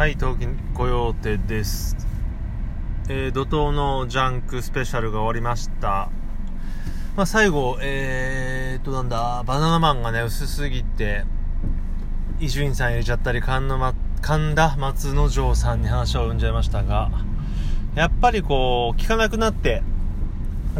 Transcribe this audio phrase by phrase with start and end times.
[0.00, 1.94] はい、東京コヨーテです。
[3.10, 6.08] えー怒涛のジャンクスペシャルが終わりました。
[7.16, 11.24] まあ、最後、えーっと、なんだ、バナナマンがね、薄すぎて、
[12.40, 17.10] 伊集院さん入れちゃったり、神の、ま、神田松之丞さんに話を生んじゃいましたが、
[17.94, 19.82] やっぱりこう、聞かなくなって、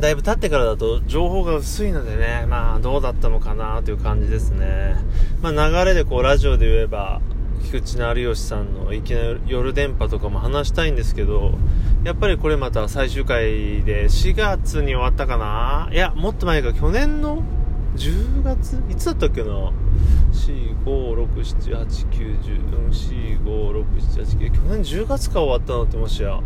[0.00, 4.96] だいぶ経ってからだと情報が薄いのでね、まあどうだったのかなという感じですね。
[5.42, 7.20] まあ流れでこうラジオで言えば、
[7.64, 11.52] 菊池の有吉さんのいきな夜電波とかも話したいんですけど、
[12.04, 15.88] やっぱりこれまた最終回で4月に終わったかな？
[15.92, 17.42] いや、もっと前か、去年の
[17.96, 18.82] 10月？
[18.90, 19.72] いつだったっけな ?4、
[20.84, 26.40] 5、6、7、8、9、10、うん4、5、6、7、8、9、去年10月か終わったのってもしや、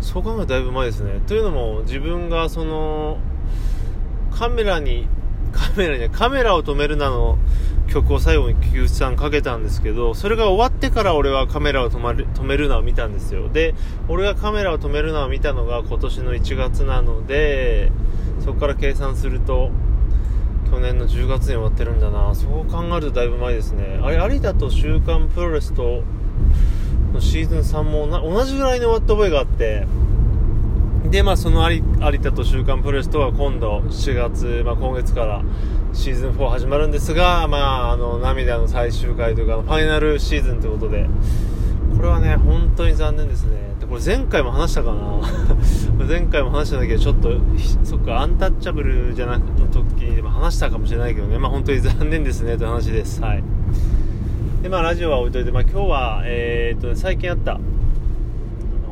[0.00, 1.20] そう考えるとだいぶ前ですね。
[1.26, 3.18] というのも、自分がその、
[4.30, 5.08] カメラに、
[5.52, 7.36] カメラに、カメラを止めるなの
[7.92, 13.48] 曲を最後に菊池さんかけたんですけど、それが終わってから俺はカメラを止まる止めるなを見たんですよ。
[13.48, 13.74] で、
[14.08, 17.92] 俺がカメラを止めるなを見たのが今年の1月なので、
[18.40, 19.70] そこから計算すると、
[20.72, 26.02] 去年の10月に終わってるんだなそう考えるとだいぶ前ですねあれ有田と「週刊プロレス」と
[27.12, 29.86] のシーズン3も同じぐらいに終わった覚えがあって
[31.12, 31.82] でまあその有
[32.20, 35.42] 田と「週刊プロレス」とは今度7月、まあ、今月から
[35.92, 41.06] シーズン4始まるんですがまああの涙の最終回というかファイナルシーズンということで
[41.94, 43.74] これはね本当に残念ですね。
[43.78, 45.20] でこれ前回も話したかな？
[46.08, 47.30] 前回も話したんだけどちょっと
[47.84, 51.38] そっかアンタッチャブルじゃなくの時にでも話したかもしれないけどね。
[51.38, 53.20] まあ本当に残念ですねという話です。
[53.20, 53.44] はい。
[54.62, 57.60] でまあラジオは置いといてまあ今日はえー、っとね最近あった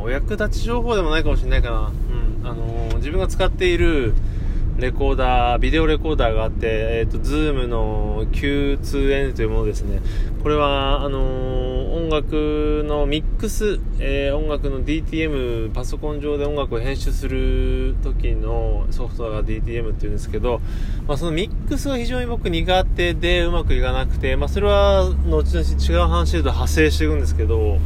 [0.02, 1.90] お役立ち情報でもないかもしれないかな。
[2.44, 4.14] あのー自分が使っている
[4.80, 10.00] レコーダー、ビデオレコーダーがあって、えっ、と、 Zoom の Q2N というものですね。
[10.42, 20.60] これは、あの音楽のミックス、えー音楽の DTM、パソコン上で音楽を編集する時のソフトが DTM っていうんですけど、
[21.06, 27.78] まあ、そのミックスが非常に僕苦手でうまくいかなくて、まあ、それは、後々違う話で言うと派生していくんですけど、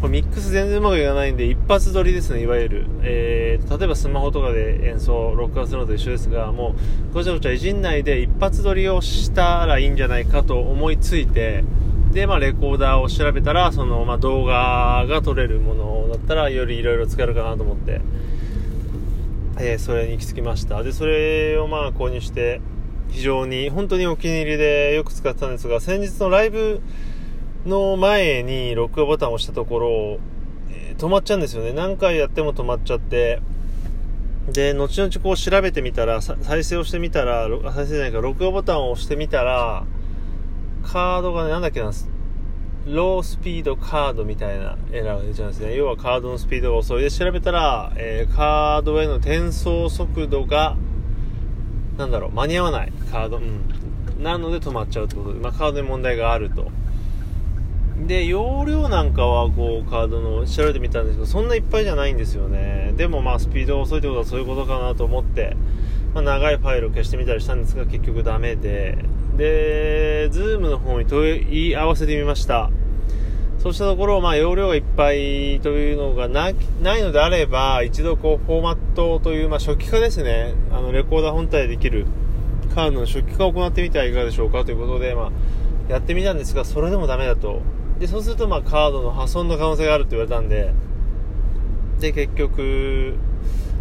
[0.00, 2.86] これミックス全然うまくいかないんで、一発撮りですね、いわゆる。
[3.02, 6.74] えー、例えばスマホとかで演奏、録画するのと一緒ですが、も
[7.10, 11.62] う、ごちゃごちゃいじんないで一発撮りをしたらいいんじゃないかと思いついて、
[12.12, 18.00] で、まあ、レコーダーを調べたら、その、まあ、動画が撮れるものだったら、よりいろいろ使えるかなと思って、
[19.58, 20.82] えーそれに行き着きました。
[20.82, 22.60] で、それをまあ、購入して、
[23.10, 26.80] 非常に、本当にお気に入りでよく使ってたんですが、先日のライブ
[27.66, 30.18] の前に録画ボタンを押したところ、
[30.70, 31.72] えー止まっちゃうんですよね。
[31.72, 33.40] 何回やっても止まっちゃって、
[34.50, 39.84] で、後々こう調べてみたら、再生をしてみたら、再生じゃないか、録画ボタンを押してみたら、
[40.82, 41.92] カードがね、なんだっけな、
[42.86, 45.76] ロースピードカードみたいなエラーが出ちゃうんですね。
[45.76, 50.76] 要はカードのスピードが遅いで調べたら、えーカードへの転送速度が、
[51.96, 54.22] なんだろう、間に合わないカード、うん。
[54.22, 56.72] なので止まっちゃうってことで、まあカードに問題があると。
[58.06, 62.92] で、容量なんかはこうカードの調べてみたんですけど、そんないっぱいじゃないんですよね。
[62.96, 65.56] でもまあスピードが遅いってことはそういうことかなと思って、
[66.14, 68.98] まあ、長いファイルを消してみたりしたんですが、結局ダメで、
[69.36, 72.70] で、 Zoom の方に問い合わせてみました。
[73.58, 76.50] そうしたところ、まあ、容量がいっぱいというのがな
[76.82, 80.54] ないのであれば、一度こう、フォーマットという、まあ、初期化ですね。
[80.72, 82.06] あの、レコーダー本体でできる
[82.74, 85.30] カードの初期化を行ってみてはいかがでしょうかということで、まあ、
[85.88, 87.62] やってみたんですが、それでもダメだと。
[87.98, 90.72] で、そうすると、まあ、カードの破損の可能性があるって言われたんで、
[92.00, 93.14] で、結局、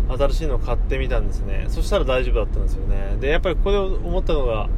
[0.10, 1.66] 新しいのを買ってみたんですね。
[1.70, 3.18] そしたら大丈夫だったんですよね。
[3.20, 4.70] で、やっぱりここで思ったのが、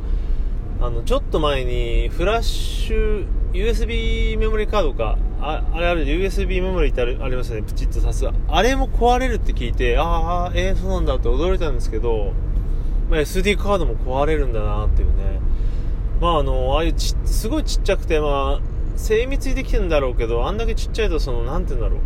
[0.79, 8.25] あの、ちょっと前に、フラッシュ、USB メモリカードか、ああれある、USB メモリってあるありますよね、プチッとさす。
[8.47, 12.33] あれも壊れるって聞いて、ああ、えー、そうなんだって驚いたんですけど、
[13.09, 15.39] まあ、SD カードも壊れるんだなっていうね。
[16.19, 21.99] まああの、ああいうち、すごいちっちゃくて、まあ、精密にできてるんだろうけど、あんだけちっちゃいと、その、なんて言うんだろう。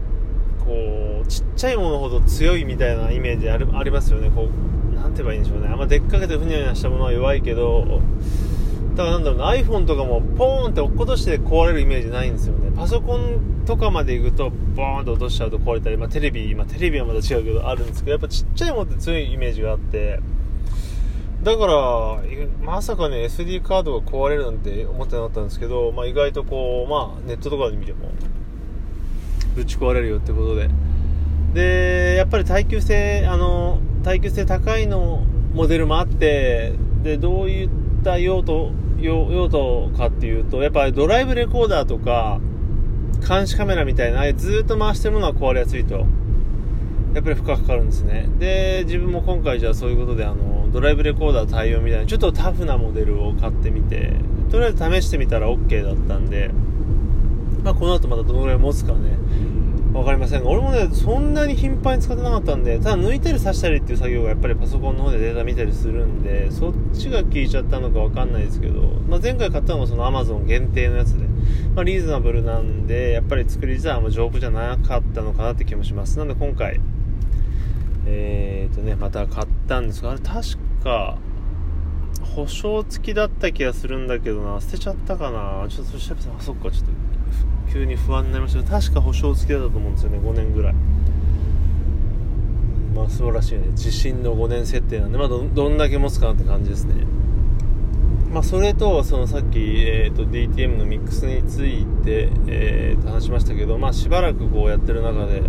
[0.65, 4.29] こう、ちっちゃいものほど強いみたいなイメージあるありますよね。
[4.33, 5.69] こう、なんて言えばいいんでしょうね。
[5.71, 8.01] あんまでっかけてふにゃふにゃしたものは弱いけど、
[8.95, 12.71] だからなんだろうな、iPhone とかもポーンって落っことして壊れるイメージないんですよね。
[12.75, 20.19] パソコンとかまで行くと、ボーンと落としちゃうと壊れたり、まあテレビ、まあテレビはまた違うけどあるんですけど、やっぱちっちゃいものって強いイメージがあって、
[21.47, 22.21] だから、
[22.61, 28.09] まさかね、SD カードが壊れるなんて思ってなかったんですけど、まあ意外とこう、まあネットとかで見ても、
[29.55, 30.69] ぶち壊れるよってことで。
[31.53, 35.23] で、やっぱり耐久性、あの、耐久性高いの
[35.53, 37.69] モデルもあって、で、どういっ
[38.03, 42.41] た用途、用途かっていうと、やっぱりドライブレコーダーとか、
[43.25, 46.05] 監視カメラみたいなああいうずっと回してるものは壊れやすいと
[47.13, 54.13] やっぱり負荷かかるんですねで自分も今回じゃあそういうことであのドライブレコーダー対応みたいなちょっとタフなモデルを買ってみて
[54.51, 56.51] とりあえず試してみたら OK だったんで、
[57.63, 59.17] まあ、この後またどのぐらい持つかね
[59.93, 71.25] 分かりませんが俺もねそんなに頻繁に使ってなかったんでただ抜いたり刺したりっていう作業がやっぱりパソコンの方でデータ見たりするんでそっちが効いちゃったのか分かんないですけど、まあ、前回買ったのがその Amazon 限定のやつで、
[71.75, 76.17] まあ、リーズナブルなんでやっぱり作り自体はあんま丈夫じゃなかったのかなって気もします。
[76.17, 76.79] なので今回
[78.09, 81.17] えーとねまた買ったんですがあれ確か
[82.35, 84.61] 保証付きだった気がするんだけどな。
[84.61, 85.67] 捨てちゃったかな。
[85.69, 88.59] ちょっと調べてあそっかちょっと急に不安になりました。
[88.59, 90.19] けど確か保証付きだったと思うんですよね。
[90.19, 90.73] 5年ぐらい。
[92.95, 93.69] まあ素晴らしいね。
[93.73, 97.05] 地震の5年設定なんでまあどどんだけ持つかなって感じですね。
[98.31, 105.41] まあそれとそのさっき、えーと、DTM のミックスについて、えー、と話しましたけどまあしばらくこうやってる中で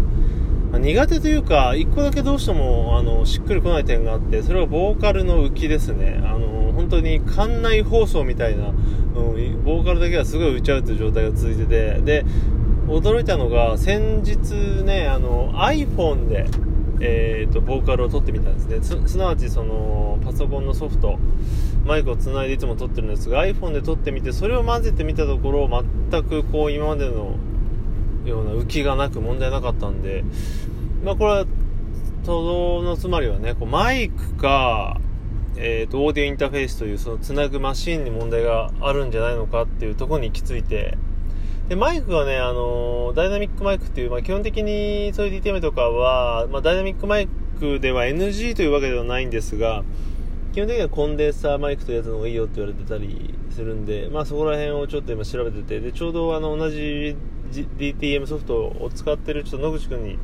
[0.79, 6.21] 苦手というか1個だけどうしてもあのしっくりこない点があってそれはボーカルの浮きですね。
[6.25, 12.25] あの本当に館内放送みたいな、うん、ボーカルだけはすごい浮いちゃうという状態が続いててで
[12.87, 14.53] 驚いたのが先日
[14.85, 16.47] ねあの iPhone で、
[17.01, 19.09] えーと、ボーカルを撮ってみたんですね。
[19.09, 21.19] すなわちそのパソコンのソフト
[21.85, 25.69] マイクをつないでいつも撮ってるんですが iPhone で撮ってみてそれを混ぜてみたところ
[26.11, 27.37] 全くこう今までの
[28.25, 30.25] ような浮きがなく問題なかったんで、
[31.05, 31.47] まあ、これは、
[32.25, 35.01] とどのつまりはね、こうマイクか、
[35.57, 40.97] えーと、オーディオインターフェースというそのつなぐマシンに問題があるんじゃないのかっていうところに行き着いて
[41.69, 47.29] でマイクがね、あの、ダイナミックマイクっていう、まあ、基本的にそういう DTM とかは、まあ、ダイナミックマイ
[47.59, 49.85] クでは NG というわけではないんですが
[50.53, 57.17] 基本的にはコンデンサーマイクというやつの方がいいよって言われてたりするんで、まあ、そこら辺をちょっと今調べててでちょうどあの同じ
[57.51, 60.19] DTM ソフトを使ってるちょっと野口君に、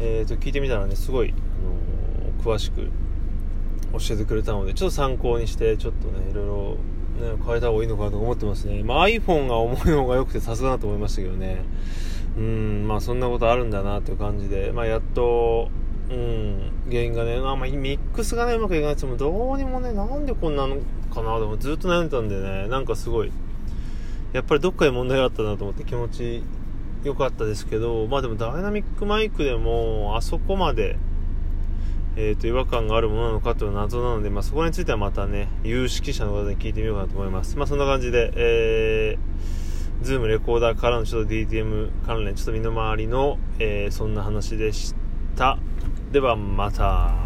[0.00, 1.32] えー、と聞いてみたらねすごい、あ
[1.64, 2.90] のー、詳しく
[3.92, 6.76] 教えてくれたのでちょっと参考にしてちょっとねいろいろ
[7.16, 8.82] ね、変えた方がいいのかなと思ってますね。
[8.82, 11.64] まあ、iPhone が重い方が良くてさすがだと思いましたけどね。
[12.36, 15.70] うん、まあそんなことあるんだなっていう感じで、まあやっと、
[16.10, 20.76] うん、原因がね、まあ、ミックスがね、うまくいかないってもどうにもね、なんでこんなの
[21.12, 23.32] かなでもずっと悩んでたんでね、なんかすごい、
[24.36, 26.42] やっぱりどっかで問題があったなと思って気持ち
[27.04, 30.98] 良かったですけど、まあでもダイナミックマイクでもあそこまで、
[32.16, 37.56] えー、と違和感があるものなのかという謎なので、まあ、そこについてはまたね、有識者の方に聞いてみようかなと思います。
[37.56, 44.94] まあそんな感じで、えー、ズームレコーダーからのちょっと DTM 関連、ちょっと身の回りの、えー、そんな話でし
[45.34, 45.58] た。
[46.12, 47.25] ではまた。